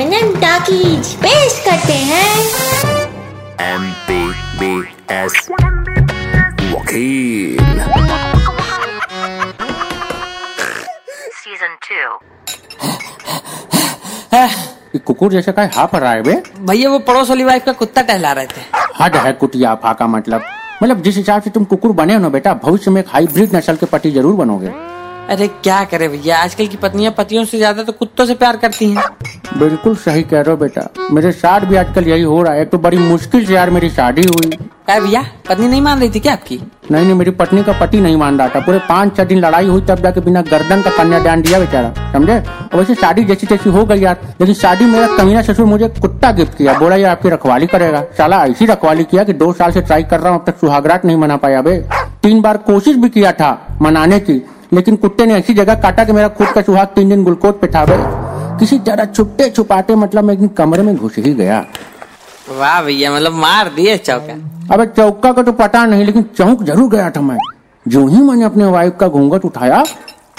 [0.00, 2.34] M N talkies पेश करते हैं।
[3.62, 4.18] एम पी
[4.58, 4.68] बी
[5.14, 5.48] एस
[6.72, 7.58] वकील।
[11.38, 11.98] Season 2.
[14.34, 16.34] ये कुकुर जैसे का हाँ पर रहा है बे?
[16.60, 18.60] भैया वो पड़ोस वाली वाइफ का कुत्ता टहला रहे थे।
[19.00, 20.42] हद है कुटिया फाका मतलब।
[20.82, 23.76] मतलब जिस हिसाब से तुम कुकुर बने हो ना बेटा भविष्य में एक हाइब्रिड नस्ल
[23.76, 24.70] के पति ज़रूर बनोगे।
[25.28, 26.36] अरे क्या करे भैया?
[26.38, 29.02] आजकल की पत्नियाँ पतियों से ज़्यादा तो कुत्तों से प्यार करती हैं।
[29.58, 32.78] बिल्कुल सही कह रहे हो बेटा। मेरे साथ भी आजकल यही हो रहा है तो
[32.78, 34.50] बड़ी मुश्किल से यार मेरी शादी हुई।
[34.86, 35.22] क्या भैया?
[35.48, 36.56] पत्नी नहीं मान रही थी क्या आपकी?
[36.90, 39.66] नहीं नहीं मेरी पत्नी का पति नहीं मान रहा था। पूरे पाँच छह दिन लड़ाई
[39.66, 42.38] हुई तब जाके बिना गर्दन का कन्या कन्यादान दिया बेचारा समझे?
[42.38, 46.32] और वैसे शादी जैसी तैसी हो गई यार लेकिन शादी मेरा कमीना ससुर मुझे कुत्ता
[46.32, 49.80] गिफ्ट किया। बोला ये आपकी रखवाली करेगा। साला ऐसी रखवाली किया कि दो साल से
[49.82, 51.76] ट्राई कर रहा हूँ अब तक सुहागरात नहीं मना पाया। बे
[52.22, 56.12] तीन बार कोशिश भी किया था मनाने की लेकिन कुत्ते ने ऐसी जगह काटा कि
[56.12, 57.96] मेरा खुद का सुहाग तीन दिन गुलकोज पे था बे
[58.58, 61.64] किसी तरह छुपते छुपाते मतलब मैं एक कमरे में घुस ही गया।
[62.50, 64.34] वाह भैया मतलब मार दिए चौका।
[64.74, 67.38] अबे चौका का तो पता नहीं लेकिन चौक ज़रूर गया था मैं।
[67.86, 69.84] जो ही मैंने अपने वाइफ का घूंघट उठाया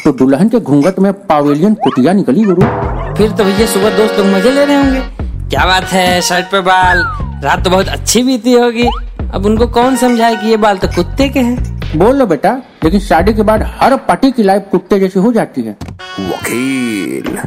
[0.03, 2.61] तो दुल्हन के घूंघट में पावेलियन कुटिया निकली गुरु।
[3.17, 5.02] फिर तो भैया सुबह दोस्त लोग मज़े ले रहे होंगे।
[5.50, 7.03] क्या बात है शर्ट पे बाल।
[7.44, 8.88] रात तो बहुत अच्छी बीती होगी।
[9.33, 11.69] अब उनको कौन समझाए कि ये बाल तो कुत्ते के हैं?
[11.95, 12.51] बोल लो बेटा
[12.83, 15.71] लेकिन शादी के बाद हर पति की लाइफ कुत्ते जैसी हो जाती है।
[16.21, 17.37] वकील।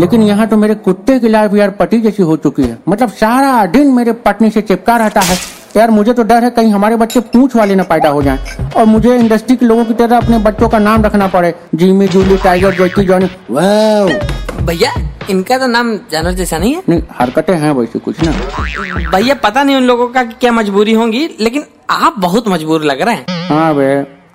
[0.00, 3.64] लेकिन यहाँ तो मेरे कुत्ते की लाइफ यार पति जैसी हो चुकी है। मतलब सारा
[3.66, 5.36] दिन मेरे पत्नी से चिपका रहता है।
[5.76, 8.38] यार मुझे तो डर है कहीं हमारे बच्चे पूछ वाले न पैदा हो जाएँ।
[8.76, 12.36] और मुझे इंडस्ट्री के लोगों की तरह अपने बच्चों का नाम रखना पड़े। Jimmy Julie
[12.36, 13.30] Tiger Jackie Johnny.
[13.50, 14.92] वाह भैया
[15.30, 18.32] इनका तो नाम जानवर जैसा नहीं है। नहीं हरकतें हैं वैसे कुछ ना।
[19.10, 23.14] भैया पता नहीं उन लोगों का क्या मजबूरी होंगी लेकिन आप बहुत मजबूर लग रहे
[23.14, 23.86] हैं। हाँ बे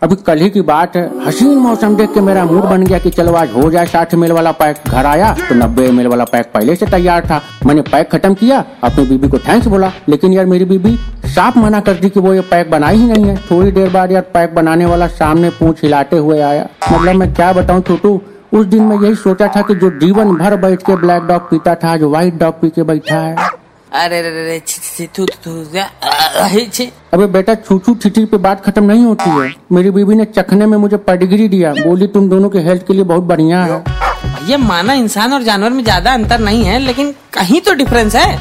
[0.04, 3.10] अभी कल ही की बात है। हसीन मौसम देख के मेरा मूड बन गया कि
[3.10, 6.52] चलो आज हो जाए साठ एम वाला पैक। घर आया तो नब्बे एम वाला पैक
[6.54, 10.46] पहले से तैयार था। मैंने पैक खत्म किया अपनी बीबी को थैंक्स बोला। लेकिन यार
[10.46, 10.98] मेरी बीबी
[11.30, 14.12] साफ़ मना कर दी कि वो ये पैक बनाई ही नहीं है। थोड़ी देर बाद
[14.12, 18.20] यार पैक बनाने वाला सामने पूछ हिलाते हुए आया। मतलब मैं क्या बताऊँ छोटू?
[18.54, 21.74] उस दिन मैं यही सोचा था कि जो जीवन भर बैठ के ब्लैक डॉग पीता
[21.76, 23.36] था जो व्हाइट डॉग पी के बैठा है।
[23.94, 28.26] अरे रे रे रे छी छी थू थू थू अहे, छी। अबे बेटा छूछू ठिठी
[28.26, 32.08] पे बात खत्म नहीं होती है। मेरी बीबी ने चखने में मुझे पेडिग्री दिया। बोली
[32.08, 33.84] तुम दोनों के हेल्थ के लिए बहुत बढ़िया है।
[34.50, 38.36] ये माना इंसान और जानवर में ज़्यादा अंतर नहीं है लेकिन कहीं तो डिफरेंस है।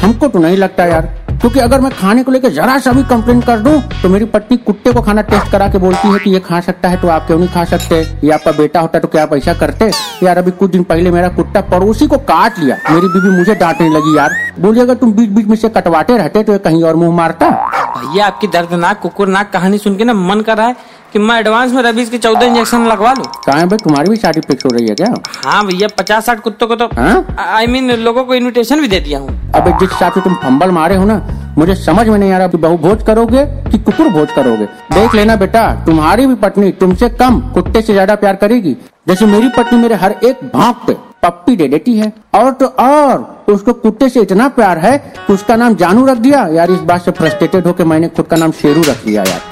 [0.00, 1.14] हमको तो नहीं लगता यार।
[1.48, 3.72] क्योंकि अगर मैं खाने को लेकर जरा सा भी कंप्लेन कर दूँ
[4.02, 6.88] तो मेरी पत्नी कुत्ते को खाना टेस्ट करा के बोलती है कि ये खा सकता
[6.88, 8.00] है तो आप क्यों नहीं खा सकते?
[8.24, 9.90] ये आपका बेटा होता तो क्या आप ऐसा करते?
[10.22, 13.88] यार अभी कुछ दिन पहले मेरा कुत्ता पड़ोसी को काट लिया। मेरी बीबी मुझे डांटने
[13.88, 17.16] लगी यार। बोली अगर तुम बीच बीच में से कटवाते रहते तो कहीं और मुँह
[17.16, 17.50] मारता?
[17.96, 20.76] भैया आपकी दर्दनाक कुकुरनाक कहानी सुन के ना मन कर रहा है
[21.12, 23.78] कि मैं एडवांस में रबीज के चौदह इंजेक्शन लगवा लूँ। कहा भाई?
[23.78, 25.14] तुम्हारी भी शादी फिक्स हो रही है क्या?
[25.46, 27.36] हाँ भैया पचास साठ कुत्तों को तो हाँ?
[27.38, 30.70] आई मीन लोगों को इनविटेशन भी दे दिया हूँ। अबे जिस हिसाब से तुम फंबल
[30.70, 31.18] मारे हो ना
[31.58, 35.14] मुझे समझ में नहीं आ रहा कि बहु भोज करोगे कि कुकुर भोज करोगे। देख
[35.14, 38.76] लेना बेटा, तुम्हारी भी पत्नी तुमसे कम कुत्ते से ज़्यादा प्यार करेगी।
[39.08, 43.44] जैसे मेरी पत्नी मेरे हर एक भाग पे पप्पी दे देती है। और तो और
[43.48, 47.02] उसको कुत्ते से इतना प्यार है कि उसका नाम जानू रख दिया। यार, इस बात
[47.02, 49.47] से फ्रस्ट्रेटेड होकर मैंने खुद का नाम शेरू रख दिया यार।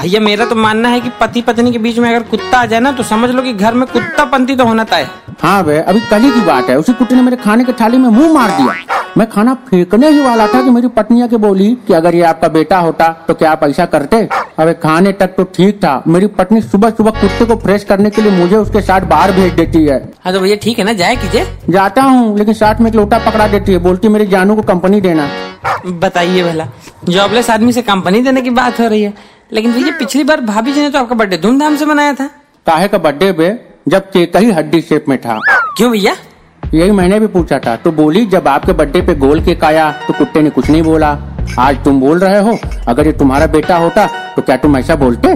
[0.00, 2.80] भैया मेरा तो मानना है कि पति पत्नी के बीच में अगर कुत्ता आ जाए
[2.80, 5.06] ना तो समझ लो कि घर में कुत्ता पंती तो होना तय
[5.40, 7.98] हाँ। भाई अभी कल ही की बात है। उसी कुत्ते ने मेरे खाने के थाली
[7.98, 8.74] में मुँह मार दिया।
[9.18, 12.48] मैं खाना फेंकने ही वाला था कि मेरी पत्नी आके बोली कि अगर ये आपका
[12.48, 14.28] बेटा होता तो क्या आप ऐसा करते?
[14.58, 18.22] अबे खाने तक तो ठीक था। मेरी पत्नी सुबह सुबह कुत्ते को फ्रेश करने के
[18.22, 20.92] लिए मुझे उसके साथ बाहर भेज देती है। हाँ तो भैया ठीक है ना?
[20.92, 24.56] जाए कीजिए। जाता हूँ लेकिन साथ में एक लोटा पकड़ा देती है। बोलती मेरी जानू
[24.56, 25.28] को कंपनी देना।
[25.86, 26.68] बताइए भला।
[27.08, 30.72] जॉबलेस आदमी से कंपनी देने की बात हो रही है। लेकिन भैया पिछली बार भाभी
[30.72, 32.26] जी ने तो आपका बर्थडे धूमधाम से मनाया था।
[32.66, 33.48] काहे का बर्थडे पे
[33.88, 35.38] जब केक ही हड्डी शेप में था।
[35.76, 36.14] क्यों भैया?
[36.62, 40.14] यही मैंने भी पूछा था। तो बोली जब आपके बर्थडे पे गोल केक आया तो
[40.14, 41.10] कुत्ते ने कुछ नहीं बोला।
[41.58, 42.58] आज तुम बोल रहे हो
[42.88, 44.06] अगर ये तुम्हारा बेटा होता
[44.36, 45.34] तो क्या तुम ऐसा बोलते?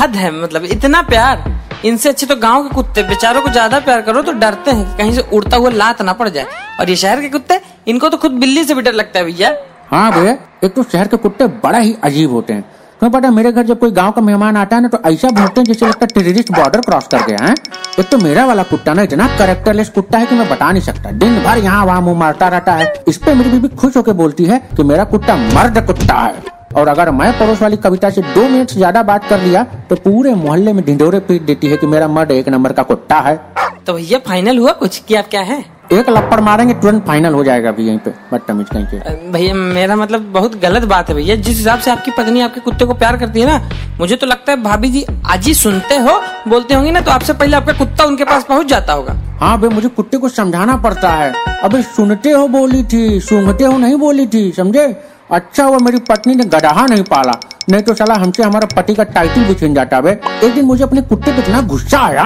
[0.00, 1.44] हद है मतलब इतना प्यार।
[1.84, 5.12] इनसे अच्छे तो गाँव के कुत्ते बेचारों को ज़्यादा प्यार करो तो डरते हैं कहीं
[5.12, 6.46] से उड़ता हुआ लात ना पड़ जाए।
[6.80, 9.54] और ये शहर के कुत्ते इनको तो खुद बिल्ली से भी डर लगता है भैया।
[9.90, 12.64] हाँ भैया एक तो शहर के कुत्ते बड़ा ही अजीब होते हैं।
[13.00, 15.60] पता है, मेरे घर जब कोई गाँव का मेहमान आता है ना तो ऐसा भौंकते
[15.60, 17.54] हैं जैसे लगता टेररिस्ट बॉर्डर क्रॉस कर गया है।
[17.98, 21.10] एक तो मेरा वाला कुत्ता ना इतना करेक्टरलेस कुत्ता है कि मैं बता नहीं सकता।
[21.12, 24.44] दिन भर यहाँ वहाँ मुँह मारता रहता है। इस पे मेरी बीबी खुश होकर बोलती
[24.44, 28.48] है कि मेरा कुत्ता मर्द कुत्ता है। और अगर मैं पड़ोस वाली कविता से दो
[28.48, 32.08] मिनट ज़्यादा बात कर लिया तो पूरे मोहल्ले में ढिंडोरे पीट देती है कि मेरा
[32.10, 33.40] मर्द एक नंबर का कुत्ता है।
[33.86, 34.98] तो भैया फाइनल हुआ कुछ?
[34.98, 35.64] कि आप क्या है?
[35.92, 39.96] एक लपड़ मारेंगे तुरंत फाइनल हो जाएगा अभी यहीं पे बदतमीज कहीं के भैया मेरा
[39.96, 43.16] मतलब बहुत गलत बात है भैया। जिस हिसाब से आपकी पत्नी आपके कुत्ते को प्यार
[43.18, 46.90] करती है ना मुझे तो लगता है भाभी जी आज ही सुनते हो बोलते होंगे
[46.90, 50.18] ना तो आपसे पहले आपका कुत्ता उनके पास पहुँच जाता होगा। हाँ भाई मुझे कुत्ते
[50.18, 51.32] को समझाना पड़ता है।
[51.62, 54.86] अभी सुनते हो बोली थी सूंघते हो नहीं बोली थी समझे?
[55.30, 57.32] अच्छा हुआ मेरी पत्नी ने गधाहा नहीं पाला।
[57.70, 60.10] नहीं तो साला हमसे हमारा पति का टाइटल भी छिन जाता बे
[60.44, 62.24] एक दिन मुझे अपने कुत्ते पे इतना गुस्सा आया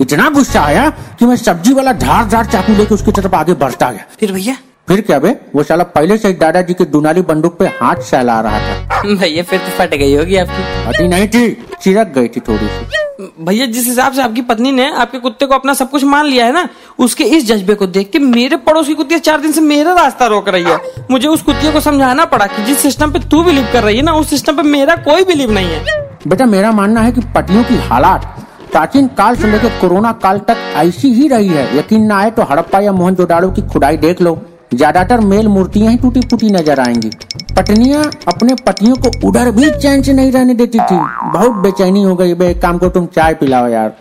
[0.00, 0.88] इतना गुस्सा आया
[1.18, 4.56] कि मैं सब्ज़ी वाला धार धार चाकू लेके उसकी तरफ़ आगे बढ़ता गया। फिर भैया?
[4.88, 5.36] फिर क्या बे?
[5.56, 9.42] वो साला पहले से ही दादाजी की दुनाली बंदूक पे हाथ सहला रहा था। भैया
[9.42, 11.50] फिर तो फट गई होगी आपकी। पति नहीं थी
[11.82, 13.02] चिरक गई थी थोड़ी सी।
[13.44, 16.46] भैया जिस हिसाब से आपकी पत्नी ने आपके कुत्ते को अपना सब कुछ मान लिया
[16.46, 16.68] है ना
[16.98, 20.48] उसके इस जज्बे को देख के मेरे पड़ोस की चार दिन से मेरा रास्ता रोक
[20.48, 20.78] रही है।
[21.10, 24.02] मुझे उस कुत्तियों को समझाना पड़ा कि जिस सिस्टम पे तू बिलीव कर रही है
[24.02, 25.84] ना उस सिस्टम पे मेरा कोई बिलीव नहीं है।
[26.28, 28.33] बेटा मेरा मानना है कि पतियों की हालात
[28.74, 32.42] प्राचीन काल से लेकर कोरोना काल तक ऐसी ही रही है। यकीन ना आए तो
[32.42, 34.36] हड़प्पा या मोहनजोदाड़ो की खुदाई देख लो।
[34.74, 37.10] ज़्यादातर मेल मूर्तियाँ ही टूटी फूटी नज़र आएँगी।
[37.56, 40.96] पत्नियाँ अपने पतियों को उधर भी चैन से नहीं रहने देती थी।
[41.30, 43.94] बहुत बेचैनी हो गई। भाई काम को तुम चाय पिलाओ यार।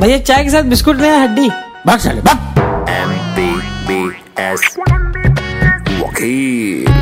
[0.00, 1.48] भैया चाय के साथ बिस्कुट नहीं हड्डी?
[1.86, 3.50] भाग साले भाग एम बी
[3.88, 4.02] बी
[4.42, 4.76] एस
[6.02, 6.95] वकील।